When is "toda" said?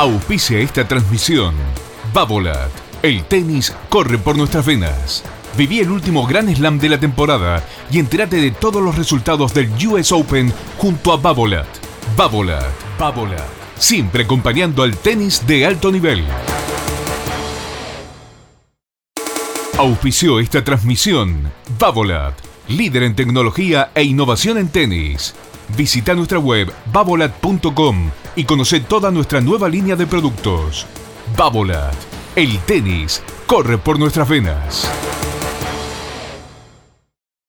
28.80-29.10